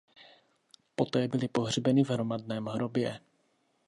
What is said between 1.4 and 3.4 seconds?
pohřbeny v hromadném hrobě.